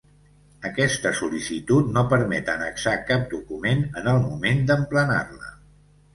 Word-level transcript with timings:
Aquesta 0.69 1.11
sol·licitud 1.19 1.91
no 1.97 2.03
permet 2.13 2.49
annexar 2.55 2.95
cap 3.11 3.29
document 3.35 3.85
en 4.03 4.11
el 4.15 4.25
moment 4.27 4.67
d'emplenar-la. 4.73 5.55